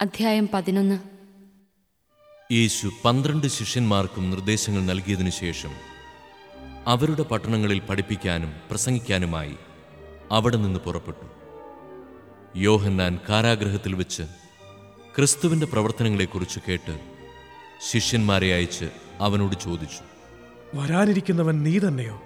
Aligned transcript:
അധ്യായം 0.00 0.48
പതിനൊന്ന്. 0.54 0.98
യേശു 2.52 2.90
പന്ത്രണ്ട് 3.04 3.46
ശിഷ്യന്മാർക്കും 3.46 4.30
നിർദ്ദേശങ്ങൾ 4.30 4.80
നൽകിയതിനു 4.80 5.30
ശേഷം 5.30 5.70
അവരുടെ 6.86 7.22
പട്ടണങ്ങളിൽ 7.22 7.80
പഠിപ്പിക്കാനും 7.80 8.52
പ്രസംഗിക്കാനുമായി 8.70 9.56
അവിടെ 10.32 10.56
നിന്ന് 10.56 10.80
പുറപ്പെട്ടു. 10.80 11.26
യോഹന്നാൻ 12.56 13.18
കാരാഗ്രഹത്തിൽ 13.28 13.94
വെച്ച് 13.94 14.22
ക്രിസ്തുവിന്റെ 15.16 15.66
പ്രവർത്തനങ്ങളെക്കുറിച്ച് 15.66 16.60
കേട്ട് 16.68 17.00
ശിഷ്യന്മാരെ 17.90 18.54
അയച്ച് 18.54 18.90
അവനോട് 19.20 19.56
ചോദിച്ചു 19.64 20.04
വരാനിരിക്കുന്നവൻ 20.74 21.62
നീ 21.62 21.78
തന്നെയോ? 21.78 22.20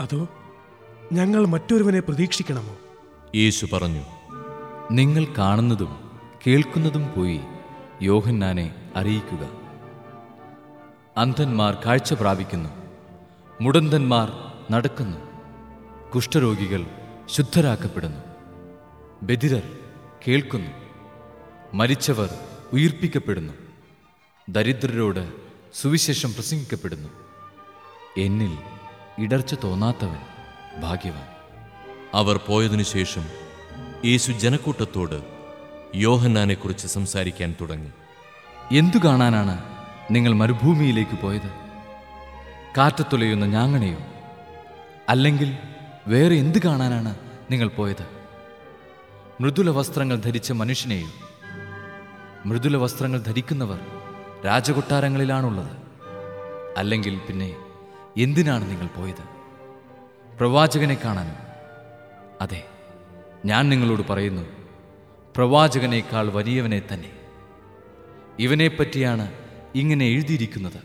അതോ 0.00 0.28
ഞങ്ങൾ 1.12 1.46
മറ്റൊരുവനെ 1.46 2.00
പ്രതീക്ഷിക്കണമോ? 2.00 2.78
യേശു 3.36 3.66
പറഞ്ഞു 3.72 4.04
നിങ്ങൾ 4.90 5.24
കാണുന്നതും 5.38 6.07
കേൾക്കുന്നതും 6.46 7.12
പോയി 7.16 7.40
യോഹന്നാനെ 8.02 8.92
അറിയിക്കുക. 8.96 9.48
അന്ധന്മാർ 11.16 11.74
കാഴ്ച 11.86 12.12
പ്രാപിക്കുന്നു. 12.12 12.68
മുടന്തന്മാർ 13.60 14.32
നടക്കുന്നു. 14.70 15.16
കുഷ്ഠരോഗികൾ 16.14 16.86
ശുദ്ധരാക്കപ്പെടുന്നു. 17.26 18.20
ബധിരർ 19.22 19.62
കേൾക്കുന്നു. 20.28 20.70
മരിച്ചവർ 21.74 22.34
ഉയിർപ്പിക്കപ്പെടുന്നു. 22.72 23.52
ദരിദ്രരോട് 24.48 25.32
സുവിശേഷം 25.74 26.34
പ്രസംഗിക്കപ്പെടുന്നു. 26.34 27.08
എന്നിൽ 28.18 28.58
ഇടർച്ച 29.18 29.54
തോന്നാത്തവൻ 29.54 30.18
ഭാഗ്യവാൻ. 30.80 31.28
അവർ 32.14 32.36
പോയതിനു 32.36 32.82
ശേഷം 32.82 33.22
യേശു 34.04 34.32
ജനക്കൂട്ടത്തോട് 34.32 35.37
യോഹന്നാനെക്കുറിച്ച് 35.94 36.86
സംസാരിക്കാൻ 36.86 37.54
തുടങ്ങി. 37.60 37.90
എന്തു 38.78 38.98
കാണാനാണ് 38.98 39.64
നിങ്ങൾ 40.10 40.32
മരുഭൂമിയിലേക്ക് 40.32 41.22
പോയത്? 41.22 41.50
കാറ്റത്തുലയുന്ന 42.78 43.46
ഞാങ്ങണയോ? 43.46 43.98
അല്ലെങ്കിൽ 45.08 45.58
വേറെ 46.06 46.34
എന്ത് 46.34 46.62
കാണാനാണ് 46.62 47.14
നിങ്ങൾ 47.50 47.68
പോയത്? 47.68 48.06
മൃദുല 49.40 49.70
വസ്ത്രങ്ങൾ 49.70 50.16
ധരിച്ച 50.16 50.52
മനുഷ്യനെയോ? 50.52 51.08
മൃദുല 52.46 52.76
വസ്ത്രങ്ങൾ 52.76 53.20
ധരിക്കുന്നവർ 53.20 53.80
രാജകൊട്ടാരങ്ങളിലാണുള്ളത്. 54.46 55.76
അല്ലെങ്കിൽ 56.76 57.18
പിന്നെ 57.18 57.56
എന്തിനാണ് 58.16 58.70
നിങ്ങൾ 58.70 58.86
പോയത്? 58.86 59.38
പ്രവാചകനെ 60.36 60.98
കാണാനോ. 61.04 61.34
അതെ 62.40 62.66
ഞാൻ 63.44 63.68
നിങ്ങളോട് 63.68 64.12
പറയുന്നു 64.12 64.57
പ്രവാചകനേക്കാൾ 65.36 66.28
വലിയവനെ 66.28 66.82
തന്നെ. 66.92 67.12
ഇവനെപ്പറ്റിയാണ് 68.38 69.32
ഇങ്ങനെ 69.74 70.06
എഴുതിയിരിക്കുന്നത്. 70.06 70.80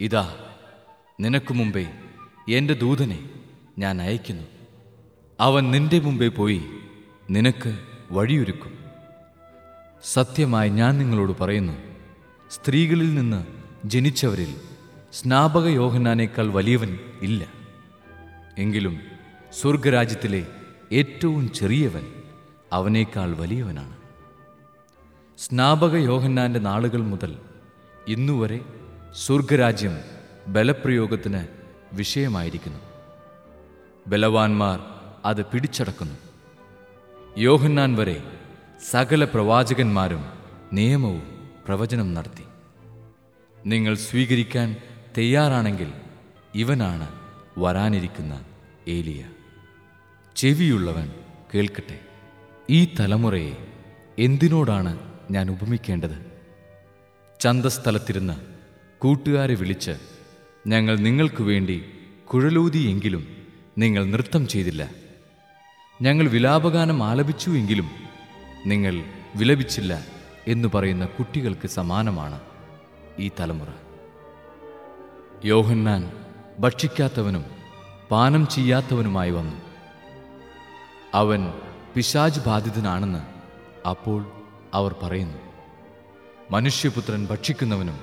ഇതാ 0.00 0.36
നിനക്കു 1.20 1.52
മുമ്പേ 1.52 1.90
എന്റെ 2.48 2.74
ദൂതനെ 2.74 3.30
ഞാൻ 3.78 4.02
അയക്കുന്നു. 4.02 4.42
അവൻ 5.40 5.70
നിന്റെ 5.70 5.98
മുമ്പേ 5.98 6.28
പോയി 6.28 6.62
നിനക്ക് 7.30 7.78
വഴിയൊരുക്കും. 8.10 8.78
സത്യമായി 10.04 10.68
ഞാൻ 10.68 10.98
നിങ്ങളോട് 10.98 11.38
പറയുന്നു 11.38 11.72
സ്ത്രീകളിൽ 12.50 13.14
നിന്ന് 13.14 13.46
ജനിച്ചവരിൽ 13.84 14.54
സ്നാപക 15.12 15.66
യോഹനാനേക്കാൾ 15.66 16.48
വലിയവൻ 16.48 16.98
ഇല്ല. 17.22 17.46
എങ്കിലും 18.58 19.00
സ്വർഗരാജ്യത്തിലെ 19.60 20.46
ഏറ്റവും 20.92 21.52
ചെറിയവൻ 21.52 22.19
അവനേക്കാൾ 22.72 23.32
വലിയവനാണ്. 23.32 23.96
സ്നാപക 25.38 25.96
യോഹന്നാന്റെ 25.96 26.60
നാളുകൾ 26.60 27.00
മുതൽ 27.00 27.38
ഇന്നുവരെ 28.08 28.60
സ്വർഗരാജ്യം 29.14 29.98
ബലപ്രയോഗത്തിന് 30.48 31.46
വിഷയമായിരിക്കുന്നു. 31.92 32.78
ബലവാന്മാർ 34.06 34.80
അത് 35.24 35.46
പിടിച്ചടക്കുന്നു. 35.46 36.14
യോഹന്നാൻ 37.38 37.96
വരെ 37.96 38.22
സകല 38.90 39.24
പ്രവാചകന്മാരും 39.24 40.24
നിയമവും 40.72 41.50
പ്രവചനം 41.66 42.14
നടത്തി. 42.14 42.44
നിങ്ങൾ 43.66 43.94
സ്വീകരിക്കാൻ 43.94 44.76
തയ്യാറാണെങ്കിൽ 45.18 45.92
ഇവനാണ് 46.54 47.08
വരാനിരിക്കുന്ന 47.58 48.44
ഏലിയ. 48.88 49.24
ചെവിയുള്ളവൻ 50.36 51.12
കേൾക്കട്ടെ. 51.54 52.00
ഈ 52.70 52.94
തലമുറയെ 53.00 53.56
എന്തിനോടാണ് 54.18 54.98
ഞാൻ 55.30 55.50
ഉപമിക്കേണ്ടത്? 55.50 56.32
ചന്തസ്ഥലത്തിരുന്ന് 57.40 58.32
കൂട്ടുകാരെ 58.98 59.54
വിളിച്ച് 59.54 59.96
ഞങ്ങൾ 60.66 60.96
നിങ്ങൾക്കു 60.96 61.42
വേണ്ടി 61.42 61.84
കുഴലൂതിയെങ്കിലും 62.24 63.46
നിങ്ങൾ 63.78 64.04
നൃത്തം 64.04 64.48
ചെയ്തില്ല. 64.48 64.90
ഞങ്ങൾ 66.02 66.28
വിലാപഗാനം 66.28 67.04
ആലപിച്ചു 67.04 67.50
എങ്കിലും 67.50 67.90
നിങ്ങൾ 68.66 69.04
വിലപിച്ചില്ല 69.34 70.06
എന്ന് 70.46 70.68
പറയുന്ന 70.74 71.06
കുട്ടികൾക്ക് 71.06 71.68
സമാനമാണ് 71.68 72.40
ഈ 73.18 73.30
തലമുറ. 73.40 73.68
യോഹന്നാൻ 75.44 76.12
ഭക്ഷിക്കാത്തവനും 76.60 77.44
പാനം 78.10 78.48
ചെയ്യാത്തവനുമായി 78.48 79.30
വന്നു. 79.30 79.56
അവൻ 81.14 81.52
പിശാജ് 81.94 82.40
ബാധിതനാണെന്ന് 82.40 83.18
അപ്പോൾ 83.88 84.26
അവർ 84.74 84.94
പറയുന്നു. 85.02 85.38
മനുഷ്യപുത്രൻ 86.50 87.26
ഭക്ഷിക്കുന്നവനും 87.26 88.00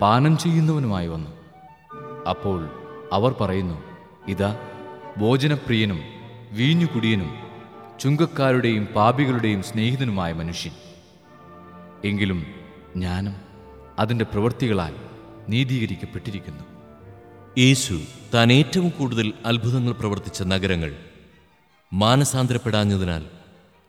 പാനം 0.00 0.38
ചെയ്യുന്നവനുമായി 0.38 1.08
വന്നു. 1.08 1.30
അപ്പോൾ 2.30 2.70
അവർ 3.12 3.32
പറയുന്നു 3.32 3.82
ഇതാ 4.28 4.56
ഭോജനപ്രിയനും 5.18 6.00
വീഞ്ഞുകുടിയനും 6.50 7.36
ചുങ്കക്കാരുടെയും 8.00 8.86
പാപികളുടെയും 8.86 9.62
സ്നേഹിതനുമായ 9.62 10.32
മനുഷ്യൻ. 10.32 10.72
എങ്കിലും 12.04 12.46
ജ്ഞാനം 12.96 13.34
അതിന്റെ 13.98 14.24
പ്രവൃത്തികളാൽ 14.24 14.94
നീതീകരിക്കപ്പെട്ടിരിക്കുന്നു. 15.48 16.64
യേശു 17.58 18.00
താൻ 18.34 18.52
ഏറ്റവും 18.52 18.90
കൂടുതൽ 18.90 19.32
അത്ഭുതങ്ങൾ 19.46 19.92
പ്രവർത്തിച്ച 19.92 20.42
നഗരങ്ങൾ 20.42 20.96
മാനസാന്തരപ്പെടാഞ്ഞതിനാൽ 21.92 23.26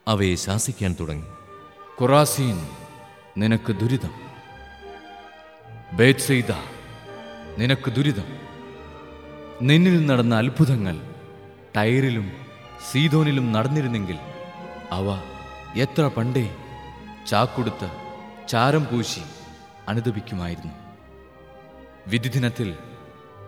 അവയെ 0.07 0.35
ശാസിക്കാൻ 0.35 0.95
തുടങ്ങി. 0.99 1.25
ഖുറാസീൻ 2.01 2.69
നിനക്ക് 3.37 3.71
ദുരിതം. 3.71 4.09
ബേത്സെയ്ത 5.93 6.51
നിനക്ക് 7.57 7.91
ദുരിതം. 7.91 8.23
നിന്നിൽ 9.61 10.05
നടന്ന 10.05 10.35
അത്ഭുതങ്ങൾ 10.35 11.13
ടയറിലും 11.75 12.31
സീതോനിലും 12.91 13.51
നടന്നിരുന്നെങ്കിൽ 13.51 14.17
അവ 14.91 15.21
എത്ര 15.75 16.07
പണ്ടേ 16.07 16.55
ചാക്കൊടുത്ത് 17.27 17.91
ചാരം 18.49 18.83
പൂശി 18.83 19.21
അനുദപിക്കുമായിരുന്നു. 19.87 20.73
വിധിദിനത്തിൽ 22.07 22.77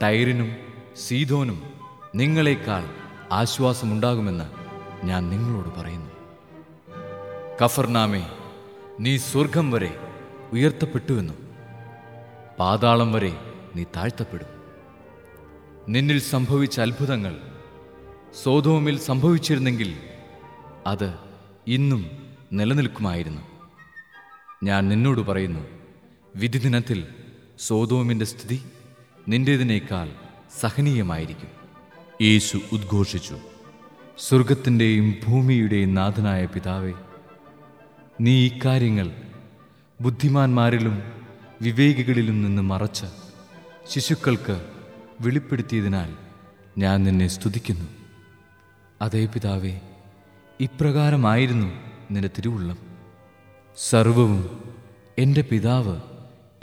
ടയറിനും 0.03 0.55
സീതോനും 1.07 1.73
നിങ്ങളെക്കാൾ 2.15 3.02
ആശ്വാസമുണ്ടാകുമെന്ന് 3.31 4.43
ഞാൻ 5.05 5.29
നിങ്ങളോട് 5.29 5.79
പറയുന്നു. 5.79 6.09
കഫർനാമേ 7.63 8.27
നീ 8.99 9.17
സ്വർഗം 9.17 9.71
വരെ 9.71 9.99
ഉയർത്തപ്പെട്ടുവെന്നും 10.53 11.47
പാതാളം 12.59 13.13
വരെ 13.13 13.37
നീ 13.75 13.83
താഴ്ത്തപ്പെടും. 13.83 14.47
നിന്നിൽ 15.89 16.19
സംഭവിച്ച 16.19 16.79
അത്ഭുതങ്ങൾ 16.79 17.41
സോതോമിൽ 18.43 18.99
സംഭവിച്ചിരുന്നെങ്കിൽ 18.99 19.97
അത് 20.87 21.13
ഇന്നും 21.67 22.29
നിലനിൽക്കുമായിരുന്നു. 22.53 23.41
ഞാൻ 24.63 24.89
നിന്നോട് 24.89 25.21
പറയുന്നു 25.21 25.59
വിധിദിനത്തിൽ 26.35 27.07
സോതോമിന്റെ 27.59 28.25
സ്ഥിതി 28.25 28.61
നിന്റേതിനേക്കാൾ 29.27 30.11
സഹനീയമായിരിക്കും. 30.61 31.62
യേശു 32.21 32.61
ഉദ്ഘോഷിച്ചു. 32.71 33.39
സ്വർഗത്തിന്റെയും 34.19 35.15
ഭൂമിയുടെയും 35.27 35.93
നാഥനായ 35.93 36.45
പിതാവേ 36.45 36.93
നീ 38.21 38.45
ഇക്കാര്യങ്ങൾ 38.45 39.11
ബുദ്ധിമാന്മാരിലും 40.01 41.03
വിവേകികളിലും 41.61 42.43
നിന്ന് 42.43 42.61
മറച്ച് 42.61 43.05
ശിശുക്കൾക്ക് 43.87 44.71
വെളിപ്പെടുത്തിയതിനാൽ 45.21 46.15
ഞാൻ 46.77 47.03
നിന്നെ 47.03 47.27
സ്തുതിക്കുന്നു. 47.27 47.85
അതേ 49.01 49.25
പിതാവേ 49.25 49.79
ഇപ്രകാരമായിരുന്നു 50.59 51.67
നിന്റെ 52.11 52.29
തിരുവുള്ളം. 52.37 52.77
സർവവും 53.77 54.73
എന്റെ 55.19 55.41
പിതാവ് 55.41 56.01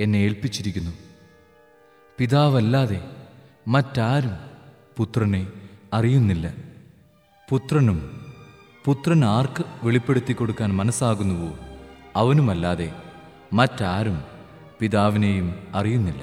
എന്നെ 0.00 0.18
ഏൽപ്പിച്ചിരിക്കുന്നു. 0.18 0.90
പിതാവല്ലാതെ 2.18 3.10
മറ്റാരും 3.68 4.49
പുത്രനെ 4.96 5.46
അറിയുന്നില്ല. 5.92 6.54
പുത്രനും 7.50 8.26
പുത്രൻ 8.84 9.24
ആർക്ക് 9.24 9.64
വെളിപ്പെടുത്തി 9.82 10.32
കൊടുക്കാൻ 10.32 10.76
മനസ്സാകുന്നുവോ? 10.76 11.58
അവനുമല്ലാതെ 12.16 12.92
മറ്റാരും 13.52 14.22
പിതാവിനെയും 14.80 15.54
അറിയുന്നില്ല. 15.74 16.22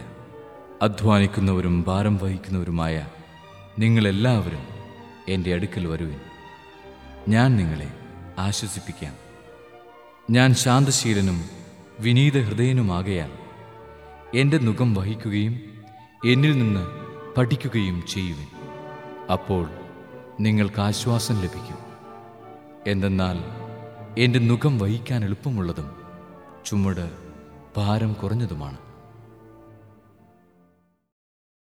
അധ്വാനിക്കുന്നവരും 0.82 1.82
ഭാരം 1.82 2.18
വഹിക്കുന്നവരുമായ 2.18 3.08
നിങ്ങളെല്ലാവരും 3.80 4.68
എന്റെ 5.28 5.54
അടുക്കൽ 5.54 5.88
വരുവിൻ. 5.88 6.20
ഞാൻ 7.28 7.58
നിങ്ങളെ 7.58 7.94
ആശ്വസിപ്പിക്കാം. 8.40 9.14
ഞാൻ 10.30 10.54
ശാന്തശീലനും 10.54 11.42
വിനീത 12.00 12.42
ഹൃദയനുമാകയാൽ 12.42 13.32
എന്റെ 14.36 14.58
മുഖം 14.58 14.94
വഹിക്കുകയും 14.94 15.62
എന്നിൽ 16.26 16.58
നിന്ന് 16.58 16.88
പഠിക്കുകയും 17.38 18.04
ചെയ്യുവിൻ. 18.08 18.57
അപ്പോൾ 19.32 19.70
നിങ്ങൾക്ക് 20.40 20.82
ആശ്വാസം 20.82 21.36
ലഭിക്കും. 21.36 21.80
എന്തെന്നാൽ 22.88 23.38
എന്റെ 24.18 24.40
മുഖം 24.40 24.80
വഹിക്കാൻ 24.80 25.24
എളുപ്പമുള്ളതും 25.24 25.88
ചുമട് 26.66 27.12
ഭാരം 27.78 28.14
കുറഞ്ഞതുമാണ്. 28.14 28.78